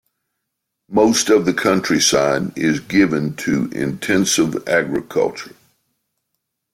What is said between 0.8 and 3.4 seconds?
Most of the countryside is given